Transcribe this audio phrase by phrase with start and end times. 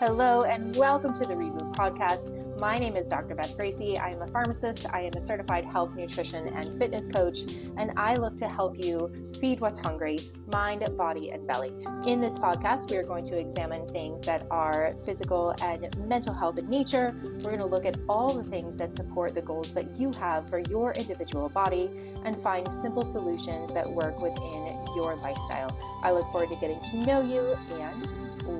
[0.00, 2.56] Hello, and welcome to the Reboot Podcast.
[2.56, 3.34] My name is Dr.
[3.34, 3.98] Beth Gracey.
[3.98, 7.40] I am a pharmacist, I am a certified health, nutrition, and fitness coach,
[7.76, 9.10] and I look to help you
[9.40, 11.72] feed what's hungry mind, body, and belly.
[12.06, 16.58] In this podcast, we are going to examine things that are physical and mental health
[16.58, 17.12] in nature.
[17.42, 20.48] We're going to look at all the things that support the goals that you have
[20.48, 21.90] for your individual body
[22.24, 25.76] and find simple solutions that work within your lifestyle.
[26.04, 28.08] I look forward to getting to know you, and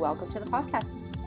[0.01, 1.18] welcome to the podcast.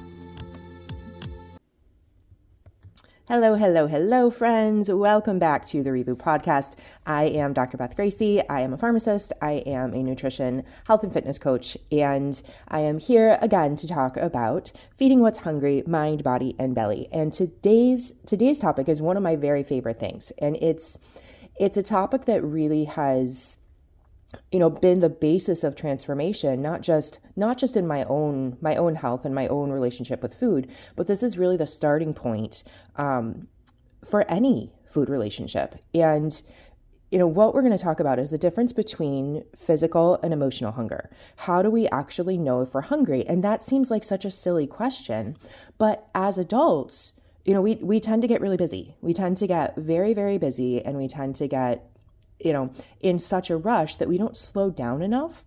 [3.32, 4.92] Hello, hello, hello, friends.
[4.92, 6.76] Welcome back to the Reboot Podcast.
[7.06, 7.78] I am Dr.
[7.78, 8.44] Beth Gracey.
[8.50, 9.32] I am a pharmacist.
[9.42, 11.78] I am a nutrition, health, and fitness coach.
[11.94, 17.08] And I am here again to talk about feeding what's hungry, mind, body, and belly.
[17.14, 20.34] And today's today's topic is one of my very favorite things.
[20.40, 21.00] And it's
[21.56, 23.60] it's a topic that really has
[24.52, 28.76] you know been the basis of transformation not just not just in my own my
[28.76, 32.64] own health and my own relationship with food but this is really the starting point
[32.96, 33.48] um,
[34.06, 35.76] for any food relationship.
[35.94, 36.42] And
[37.12, 40.72] you know what we're going to talk about is the difference between physical and emotional
[40.72, 41.10] hunger.
[41.38, 43.26] How do we actually know if we're hungry?
[43.28, 45.36] And that seems like such a silly question
[45.78, 48.96] but as adults you know we we tend to get really busy.
[49.02, 51.91] We tend to get very very busy and we tend to get
[52.46, 55.46] you know, in such a rush that we don't slow down enough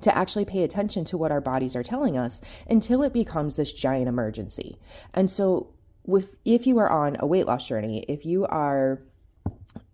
[0.00, 3.72] to actually pay attention to what our bodies are telling us until it becomes this
[3.72, 4.78] giant emergency.
[5.12, 5.74] And so
[6.04, 9.02] with if you are on a weight loss journey, if you are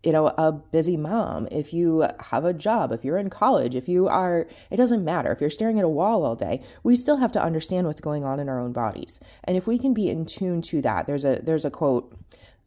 [0.05, 3.89] you know, a busy mom, if you have a job, if you're in college, if
[3.89, 5.33] you are, it doesn't matter.
[5.33, 8.22] If you're staring at a wall all day, we still have to understand what's going
[8.22, 9.19] on in our own bodies.
[9.45, 12.14] And if we can be in tune to that, there's a there's a quote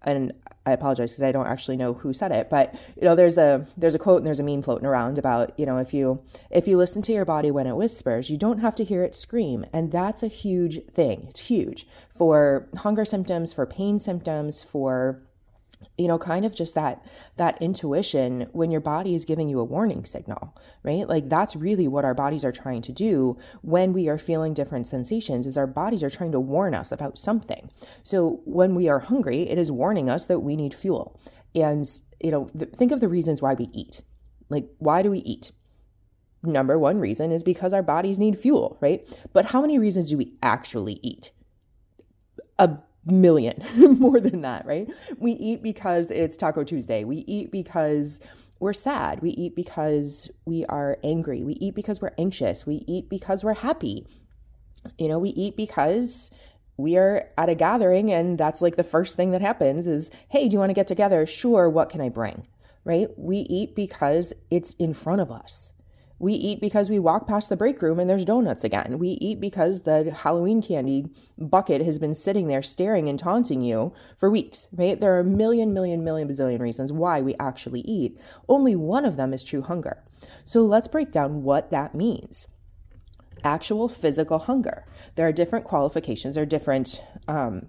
[0.04, 0.34] and
[0.66, 3.66] I apologize because I don't actually know who said it, but you know, there's a
[3.78, 6.68] there's a quote and there's a meme floating around about you know if you if
[6.68, 9.66] you listen to your body when it whispers, you don't have to hear it scream,
[9.72, 11.28] and that's a huge thing.
[11.30, 15.22] It's huge for hunger symptoms, for pain symptoms, for
[15.98, 17.04] you know kind of just that
[17.38, 21.08] that intuition when your body is giving you a warning signal right?
[21.08, 24.88] Like that's really what our bodies are trying to do when we are feeling different
[24.88, 27.70] sensations is our bodies are trying to warn us about something.
[28.04, 31.20] So when we are hungry it is warning us that we need fuel.
[31.56, 31.86] And
[32.22, 34.02] you know th- think of the reasons why we eat.
[34.50, 35.52] Like why do we eat?
[36.44, 39.08] Number one reason is because our bodies need fuel right?
[39.34, 41.32] But how many reasons do we actually eat?
[42.60, 42.80] A
[43.12, 43.64] million
[44.00, 44.90] more than that, right?
[45.18, 47.04] We eat because it's Taco Tuesday.
[47.04, 48.20] We eat because
[48.60, 49.22] we're sad.
[49.22, 51.44] We eat because we are angry.
[51.44, 52.66] We eat because we're anxious.
[52.66, 54.08] We eat because we're happy.
[54.98, 56.32] You know, we eat because
[56.78, 60.48] we are at a gathering and that's like the first thing that happens is, "Hey,
[60.48, 62.48] do you want to get together?" Sure, what can I bring?
[62.84, 63.10] Right?
[63.18, 65.74] We eat because it's in front of us.
[66.20, 68.98] We eat because we walk past the break room and there's donuts again.
[68.98, 71.06] We eat because the Halloween candy
[71.38, 75.00] bucket has been sitting there staring and taunting you for weeks, right?
[75.00, 78.20] There are a million, million, million bazillion reasons why we actually eat.
[78.50, 80.04] Only one of them is true hunger.
[80.44, 82.48] So let's break down what that means.
[83.44, 84.86] Actual physical hunger.
[85.16, 87.68] There are different qualifications, there are different um,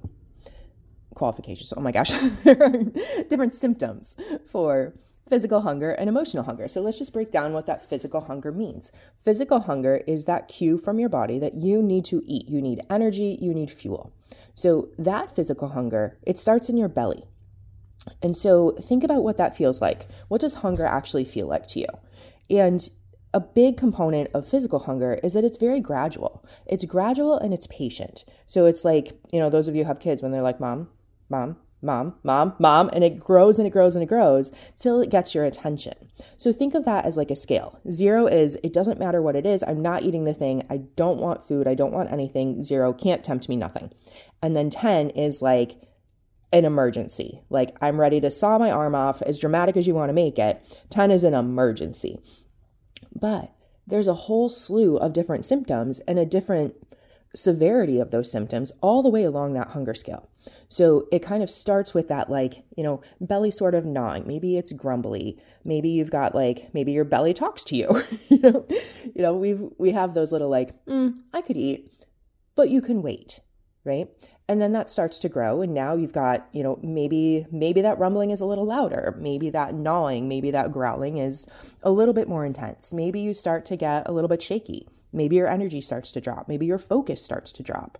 [1.14, 1.74] qualifications.
[1.76, 2.12] Oh my gosh,
[2.44, 4.16] there are different symptoms
[4.46, 4.94] for
[5.28, 6.68] physical hunger and emotional hunger.
[6.68, 8.90] So let's just break down what that physical hunger means.
[9.24, 12.48] Physical hunger is that cue from your body that you need to eat.
[12.48, 14.12] You need energy, you need fuel.
[14.54, 17.24] So that physical hunger, it starts in your belly.
[18.22, 20.08] And so think about what that feels like.
[20.28, 21.86] What does hunger actually feel like to you?
[22.50, 22.88] And
[23.34, 26.44] a big component of physical hunger is that it's very gradual.
[26.66, 28.24] It's gradual and it's patient.
[28.46, 30.88] So it's like, you know, those of you have kids when they're like, Mom,
[31.28, 35.10] Mom, mom, mom, mom, and it grows and it grows and it grows till it
[35.10, 35.94] gets your attention.
[36.36, 37.78] So think of that as like a scale.
[37.90, 39.62] Zero is it doesn't matter what it is.
[39.62, 40.64] I'm not eating the thing.
[40.68, 41.66] I don't want food.
[41.66, 42.62] I don't want anything.
[42.62, 43.92] Zero can't tempt me nothing.
[44.42, 45.80] And then 10 is like
[46.52, 47.42] an emergency.
[47.50, 50.38] Like I'm ready to saw my arm off, as dramatic as you want to make
[50.38, 50.60] it.
[50.90, 52.18] 10 is an emergency.
[53.14, 53.52] But
[53.86, 56.74] there's a whole slew of different symptoms and a different
[57.34, 60.28] severity of those symptoms all the way along that hunger scale.
[60.68, 64.26] So it kind of starts with that, like, you know, belly sort of gnawing.
[64.26, 65.38] Maybe it's grumbly.
[65.64, 68.02] Maybe you've got like, maybe your belly talks to you.
[68.28, 68.66] you know,
[69.14, 71.92] you know, we've we have those little like, mm, I could eat,
[72.54, 73.40] but you can wait,
[73.84, 74.08] right?
[74.50, 77.98] And then that starts to grow, and now you've got, you know, maybe maybe that
[77.98, 79.14] rumbling is a little louder.
[79.18, 81.46] Maybe that gnawing, maybe that growling is
[81.82, 82.92] a little bit more intense.
[82.92, 86.48] Maybe you start to get a little bit shaky Maybe your energy starts to drop.
[86.48, 87.98] Maybe your focus starts to drop.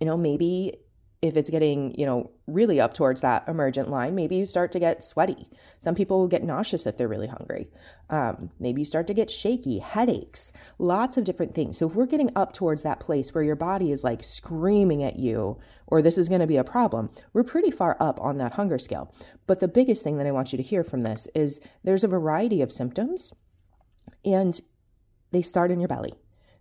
[0.00, 0.74] You know, maybe
[1.22, 4.78] if it's getting, you know, really up towards that emergent line, maybe you start to
[4.78, 5.48] get sweaty.
[5.78, 7.70] Some people will get nauseous if they're really hungry.
[8.10, 11.78] Um, maybe you start to get shaky, headaches, lots of different things.
[11.78, 15.16] So if we're getting up towards that place where your body is like screaming at
[15.16, 18.52] you, or this is going to be a problem, we're pretty far up on that
[18.52, 19.14] hunger scale.
[19.46, 22.08] But the biggest thing that I want you to hear from this is there's a
[22.08, 23.32] variety of symptoms,
[24.24, 24.60] and
[25.32, 26.14] they start in your belly.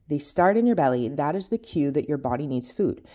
[0.07, 1.09] They start in your belly.
[1.09, 3.05] That is the cue that your body needs food.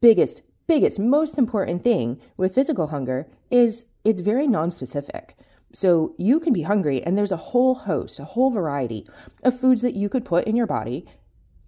[0.00, 5.34] Biggest, biggest, most important thing with physical hunger is it's very non-specific.
[5.72, 9.04] So you can be hungry, and there's a whole host, a whole variety
[9.42, 11.06] of foods that you could put in your body,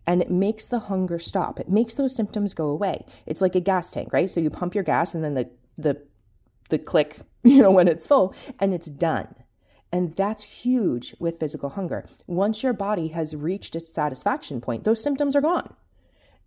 [0.06, 1.58] and it makes the hunger stop.
[1.58, 3.04] It makes those symptoms go away.
[3.26, 4.30] It's like a gas tank, right?
[4.30, 6.00] So you pump your gas, and then the the
[6.68, 9.34] the click, you know, when it's full, and it's done.
[9.90, 12.06] And that's huge with physical hunger.
[12.28, 15.74] Once your body has reached its satisfaction point, those symptoms are gone.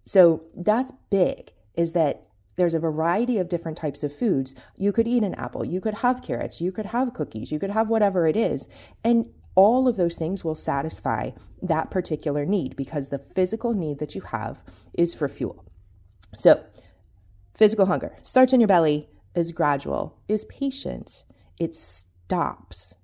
[0.05, 1.51] So that's big.
[1.75, 2.25] Is that
[2.55, 4.55] there's a variety of different types of foods.
[4.75, 7.71] You could eat an apple, you could have carrots, you could have cookies, you could
[7.71, 8.67] have whatever it is.
[9.03, 11.31] And all of those things will satisfy
[11.61, 14.61] that particular need because the physical need that you have
[14.97, 15.65] is for fuel.
[16.37, 16.63] So,
[17.53, 21.23] physical hunger starts in your belly, is gradual, is patient,
[21.57, 22.95] it stops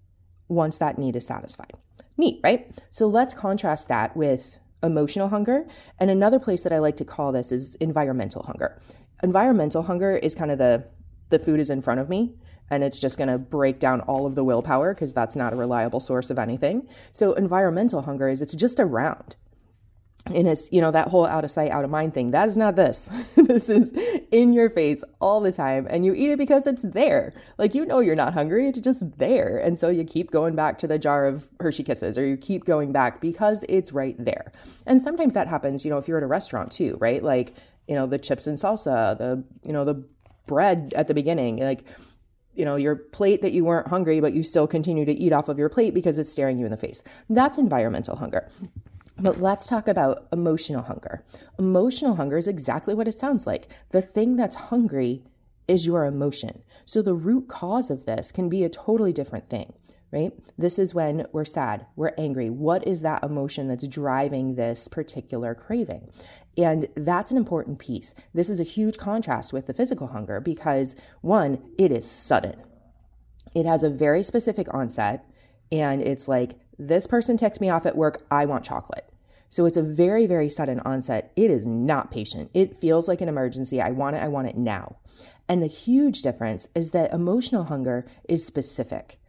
[0.50, 1.72] once that need is satisfied.
[2.18, 2.70] Neat, right?
[2.90, 5.66] So, let's contrast that with emotional hunger.
[6.00, 8.80] And another place that I like to call this is environmental hunger
[9.24, 10.86] environmental hunger is kind of the
[11.30, 12.36] the food is in front of me
[12.72, 15.56] and it's just going to break down all of the willpower because that's not a
[15.58, 16.88] reliable source of anything.
[17.12, 19.36] So environmental hunger is it's just around.
[20.28, 22.32] And it's, you know, that whole out of sight, out of mind thing.
[22.32, 23.10] That is not this.
[23.36, 23.92] this is
[24.32, 25.88] in your face all the time.
[25.90, 27.34] And you eat it because it's there.
[27.58, 28.68] Like, you know, you're not hungry.
[28.68, 29.58] It's just there.
[29.58, 32.66] And so you keep going back to the jar of Hershey Kisses or you keep
[32.66, 34.52] going back because it's right there.
[34.86, 37.24] And sometimes that happens, you know, if you're at a restaurant too, right?
[37.24, 37.56] Like,
[37.92, 40.02] you know, the chips and salsa, the, you know, the
[40.48, 41.84] bread at the beginning, like,
[42.54, 45.50] you know, your plate that you weren't hungry, but you still continue to eat off
[45.50, 47.04] of your plate because it's staring you in the face.
[47.30, 48.48] That's environmental hunger.
[49.20, 51.26] But let's talk about emotional hunger.
[51.60, 53.68] Emotional hunger is exactly what it sounds like.
[53.90, 55.26] The thing that's hungry
[55.68, 56.64] is your emotion.
[56.86, 59.74] So the root cause of this can be a totally different thing
[60.12, 60.32] right?
[60.58, 62.50] This is when we're sad, we're angry.
[62.50, 66.10] What is that emotion that's driving this particular craving?
[66.58, 68.14] And that's an important piece.
[68.34, 72.62] This is a huge contrast with the physical hunger because, one, it is sudden,
[73.56, 75.26] it has a very specific onset,
[75.72, 79.08] and it's like, this person ticked me off at work, I want chocolate.
[79.50, 81.34] So it's a very, very sudden onset.
[81.36, 82.50] It is not patient.
[82.54, 83.82] It feels like an emergency.
[83.82, 84.96] I want it, I want it now.
[85.50, 89.20] And the huge difference is that emotional hunger is specific.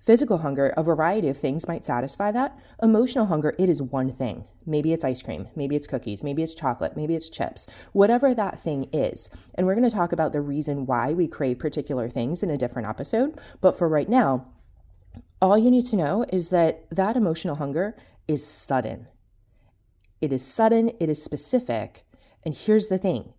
[0.00, 2.58] Physical hunger, a variety of things might satisfy that.
[2.82, 4.46] Emotional hunger, it is one thing.
[4.64, 8.58] Maybe it's ice cream, maybe it's cookies, maybe it's chocolate, maybe it's chips, whatever that
[8.58, 9.28] thing is.
[9.56, 12.56] And we're going to talk about the reason why we crave particular things in a
[12.56, 13.38] different episode.
[13.60, 14.46] But for right now,
[15.42, 17.94] all you need to know is that that emotional hunger
[18.26, 19.06] is sudden.
[20.22, 22.04] It is sudden, it is specific.
[22.42, 23.34] And here's the thing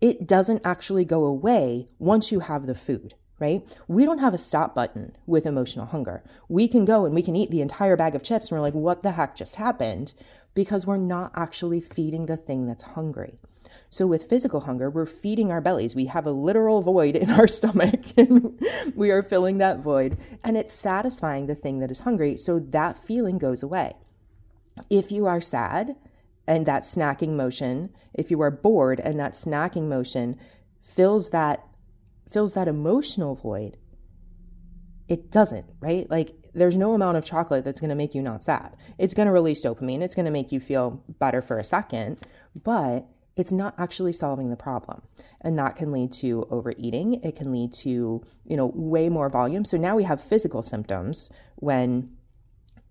[0.00, 3.78] it doesn't actually go away once you have the food right?
[3.86, 6.22] We don't have a stop button with emotional hunger.
[6.48, 8.74] We can go and we can eat the entire bag of chips and we're like,
[8.74, 10.14] what the heck just happened?
[10.54, 13.38] Because we're not actually feeding the thing that's hungry.
[13.90, 15.94] So, with physical hunger, we're feeding our bellies.
[15.94, 18.58] We have a literal void in our stomach and
[18.94, 22.36] we are filling that void and it's satisfying the thing that is hungry.
[22.36, 23.96] So, that feeling goes away.
[24.90, 25.96] If you are sad
[26.46, 30.38] and that snacking motion, if you are bored and that snacking motion
[30.82, 31.66] fills that
[32.28, 33.76] fills that emotional void,
[35.08, 36.10] it doesn't, right?
[36.10, 38.76] Like there's no amount of chocolate that's going to make you not sad.
[38.98, 40.00] It's going to release dopamine.
[40.00, 42.18] It's going to make you feel better for a second,
[42.54, 43.06] but
[43.36, 45.02] it's not actually solving the problem.
[45.42, 47.22] And that can lead to overeating.
[47.22, 49.64] It can lead to, you know, way more volume.
[49.64, 52.16] So now we have physical symptoms when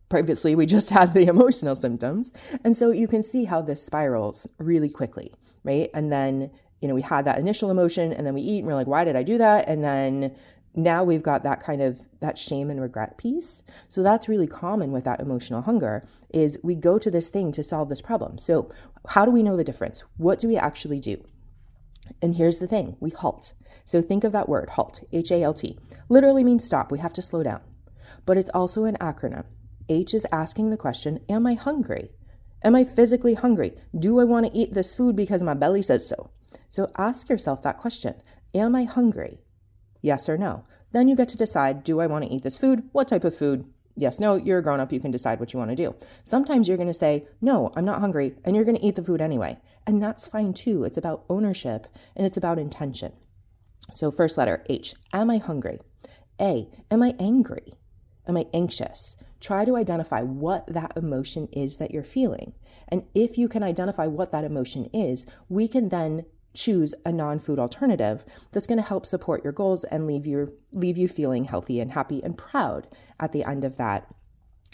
[0.07, 2.31] previously we just had the emotional symptoms.
[2.63, 5.89] And so you can see how this spirals really quickly, right?
[5.93, 6.51] And then
[6.81, 9.03] you know, we had that initial emotion and then we eat and we're like, why
[9.03, 9.67] did I do that?
[9.67, 10.35] And then
[10.75, 13.63] now we've got that kind of that shame and regret piece.
[13.87, 17.63] So that's really common with that emotional hunger is we go to this thing to
[17.63, 18.37] solve this problem.
[18.37, 18.71] So
[19.07, 20.03] how do we know the difference?
[20.17, 21.23] What do we actually do?
[22.21, 23.53] And here's the thing, we halt.
[23.85, 25.77] So think of that word, halt, H A L T.
[26.09, 26.91] Literally means stop.
[26.91, 27.61] We have to slow down.
[28.25, 29.45] But it's also an acronym.
[29.87, 32.09] H is asking the question, am I hungry?
[32.63, 33.73] Am I physically hungry?
[33.97, 36.31] Do I want to eat this food because my belly says so?
[36.69, 38.21] So ask yourself that question
[38.53, 39.39] Am I hungry?
[40.01, 40.65] Yes or no?
[40.91, 42.83] Then you get to decide do I want to eat this food?
[42.91, 43.65] What type of food?
[43.97, 45.95] Yes, no, you're a grown up, you can decide what you want to do.
[46.23, 49.03] Sometimes you're going to say, No, I'm not hungry, and you're going to eat the
[49.03, 49.57] food anyway.
[49.87, 50.83] And that's fine too.
[50.83, 53.13] It's about ownership and it's about intention.
[53.93, 55.79] So, first letter H, am I hungry?
[56.39, 57.73] A, am I angry?
[58.27, 59.15] Am I anxious?
[59.39, 62.53] Try to identify what that emotion is that you're feeling.
[62.87, 67.59] And if you can identify what that emotion is, we can then choose a non-food
[67.59, 71.79] alternative that's going to help support your goals and leave you leave you feeling healthy
[71.79, 72.87] and happy and proud
[73.19, 74.07] at the end of that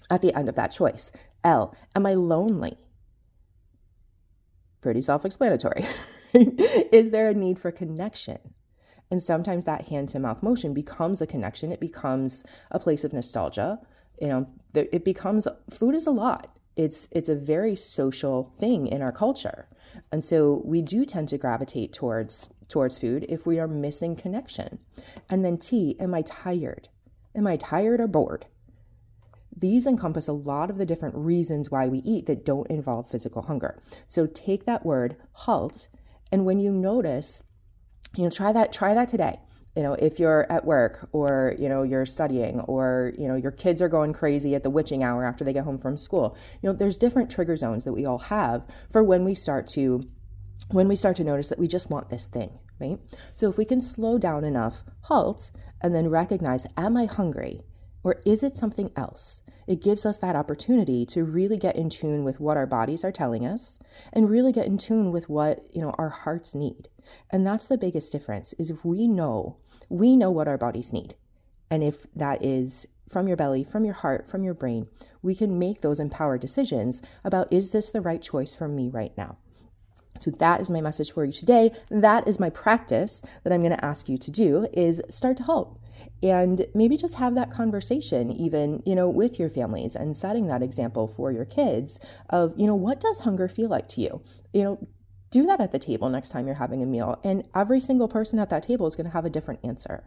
[0.09, 1.11] at the end of that choice.
[1.43, 2.77] L, am I lonely?
[4.81, 5.85] Pretty self-explanatory.
[6.33, 8.39] is there a need for connection?
[9.09, 11.71] And sometimes that hand to mouth motion becomes a connection.
[11.71, 13.79] It becomes a place of nostalgia.
[14.21, 16.55] You know, it becomes food is a lot.
[16.81, 19.67] It's it's a very social thing in our culture.
[20.11, 24.79] And so we do tend to gravitate towards towards food if we are missing connection.
[25.29, 26.89] And then T, am I tired?
[27.35, 28.47] Am I tired or bored?
[29.55, 33.43] These encompass a lot of the different reasons why we eat that don't involve physical
[33.43, 33.79] hunger.
[34.07, 35.87] So take that word, halt,
[36.31, 37.43] and when you notice,
[38.15, 39.39] you know, try that, try that today.
[39.75, 43.51] You know, if you're at work or, you know, you're studying or, you know, your
[43.51, 46.35] kids are going crazy at the witching hour after they get home from school.
[46.61, 50.01] You know, there's different trigger zones that we all have for when we start to
[50.69, 52.99] when we start to notice that we just want this thing, right?
[53.33, 55.51] So if we can slow down enough, halt,
[55.81, 57.61] and then recognize, am I hungry?
[58.03, 59.43] Or is it something else?
[59.67, 63.11] It gives us that opportunity to really get in tune with what our bodies are
[63.11, 63.79] telling us
[64.11, 66.89] and really get in tune with what, you know, our hearts need.
[67.29, 69.57] And that's the biggest difference is if we know,
[69.89, 71.15] we know what our bodies need.
[71.69, 74.87] And if that is from your belly, from your heart, from your brain,
[75.21, 79.15] we can make those empowered decisions about is this the right choice for me right
[79.17, 79.37] now?
[80.19, 81.71] So that is my message for you today.
[81.89, 85.43] That is my practice that I'm going to ask you to do is start to
[85.43, 85.79] halt
[86.23, 90.61] and maybe just have that conversation even, you know, with your families and setting that
[90.61, 94.21] example for your kids of, you know, what does hunger feel like to you?
[94.53, 94.87] You know,
[95.29, 98.37] do that at the table next time you're having a meal and every single person
[98.37, 100.03] at that table is going to have a different answer.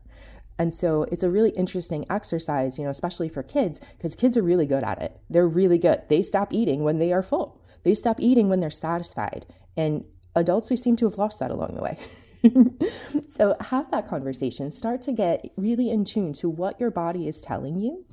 [0.59, 4.43] And so it's a really interesting exercise, you know, especially for kids, because kids are
[4.43, 5.19] really good at it.
[5.29, 6.03] They're really good.
[6.09, 7.61] They stop eating when they are full.
[7.83, 9.47] They stop eating when they're satisfied.
[9.77, 10.05] And
[10.37, 11.99] adults, we seem to have lost that along the way.
[13.29, 14.71] so have that conversation.
[14.71, 18.05] Start to get really in tune to what your body is telling you,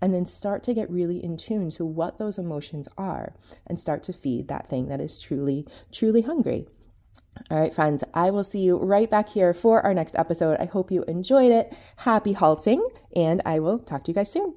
[0.00, 3.34] and then start to get really in tune to what those emotions are,
[3.66, 6.66] and start to feed that thing that is truly, truly hungry.
[7.50, 10.58] All right, friends, I will see you right back here for our next episode.
[10.60, 11.76] I hope you enjoyed it.
[11.96, 14.54] Happy halting, and I will talk to you guys soon.